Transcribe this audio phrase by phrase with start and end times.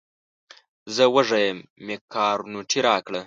[0.95, 3.19] زه وږی یم مېکاروني راکړه.